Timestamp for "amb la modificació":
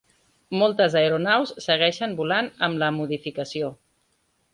2.69-3.71